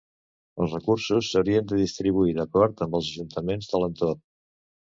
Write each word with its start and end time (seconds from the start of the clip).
Els 0.63 0.71
recursos 0.75 1.29
s’haurien 1.33 1.67
de 1.73 1.79
distribuir 1.83 2.35
d’acord 2.39 2.83
amb 2.89 2.99
els 3.01 3.13
ajuntaments 3.13 3.73
de 3.75 3.85
l’entorn. 3.87 4.23